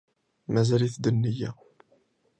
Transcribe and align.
Mazal-it 0.53 0.95
d 1.03 1.05
nniya 1.15 1.51